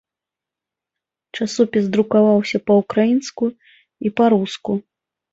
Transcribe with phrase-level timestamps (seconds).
[1.35, 3.45] Часопіс друкаваўся па-ўкраінску
[4.07, 4.73] і па-руску.